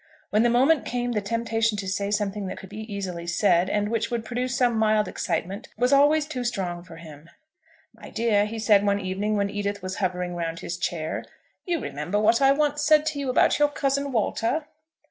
When 0.31 0.41
the 0.41 0.49
moment 0.49 0.83
came 0.83 1.11
the 1.11 1.21
temptation 1.21 1.77
to 1.77 1.87
say 1.87 2.09
something 2.09 2.47
that 2.47 2.57
could 2.57 2.69
be 2.69 2.91
easily 2.91 3.27
said, 3.27 3.69
and 3.69 3.87
which 3.89 4.09
would 4.09 4.25
produce 4.25 4.55
some 4.57 4.75
mild 4.75 5.07
excitement, 5.07 5.67
was 5.77 5.93
always 5.93 6.25
too 6.25 6.43
strong 6.43 6.83
for 6.83 6.95
him. 6.95 7.29
"My 7.93 8.09
dear," 8.09 8.47
he 8.47 8.57
said, 8.57 8.83
one 8.83 8.99
evening, 8.99 9.35
when 9.37 9.51
Edith 9.51 9.83
was 9.83 9.97
hovering 9.97 10.33
round 10.35 10.61
his 10.61 10.77
chair, 10.79 11.23
"you 11.67 11.79
remember 11.79 12.19
what 12.19 12.41
I 12.41 12.51
once 12.51 12.81
said 12.81 13.05
to 13.09 13.19
you 13.19 13.29
about 13.29 13.59
your 13.59 13.69
cousin 13.69 14.11
Walter?" 14.11 14.65